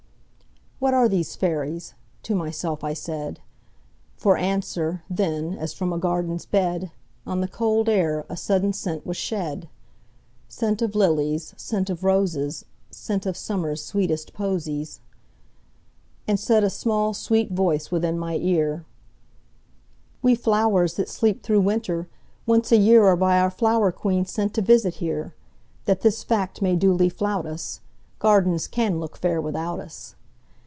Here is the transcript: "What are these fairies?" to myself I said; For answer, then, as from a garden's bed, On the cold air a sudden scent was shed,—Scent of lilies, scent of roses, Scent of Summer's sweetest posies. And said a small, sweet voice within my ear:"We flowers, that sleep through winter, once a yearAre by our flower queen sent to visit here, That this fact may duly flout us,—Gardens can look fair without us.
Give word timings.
"What 0.83 0.95
are 0.95 1.07
these 1.07 1.35
fairies?" 1.35 1.93
to 2.23 2.33
myself 2.33 2.83
I 2.83 2.93
said; 2.95 3.39
For 4.17 4.35
answer, 4.35 5.03
then, 5.11 5.53
as 5.55 5.75
from 5.75 5.93
a 5.93 5.99
garden's 5.99 6.47
bed, 6.47 6.89
On 7.23 7.39
the 7.39 7.47
cold 7.47 7.87
air 7.87 8.25
a 8.29 8.35
sudden 8.35 8.73
scent 8.73 9.05
was 9.05 9.15
shed,—Scent 9.15 10.81
of 10.81 10.95
lilies, 10.95 11.53
scent 11.55 11.91
of 11.91 12.03
roses, 12.03 12.65
Scent 12.89 13.27
of 13.27 13.37
Summer's 13.37 13.85
sweetest 13.85 14.33
posies. 14.33 15.01
And 16.27 16.39
said 16.39 16.63
a 16.63 16.69
small, 16.71 17.13
sweet 17.13 17.51
voice 17.51 17.91
within 17.91 18.17
my 18.17 18.37
ear:"We 18.37 20.33
flowers, 20.33 20.95
that 20.95 21.09
sleep 21.09 21.43
through 21.43 21.61
winter, 21.61 22.07
once 22.47 22.71
a 22.71 22.77
yearAre 22.77 23.19
by 23.19 23.39
our 23.39 23.51
flower 23.51 23.91
queen 23.91 24.25
sent 24.25 24.55
to 24.55 24.63
visit 24.63 24.95
here, 24.95 25.35
That 25.85 26.01
this 26.01 26.23
fact 26.23 26.59
may 26.59 26.75
duly 26.75 27.07
flout 27.09 27.45
us,—Gardens 27.45 28.65
can 28.65 28.99
look 28.99 29.15
fair 29.15 29.39
without 29.39 29.79
us. 29.79 30.15